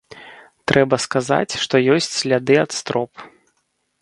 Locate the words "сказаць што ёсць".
1.05-2.09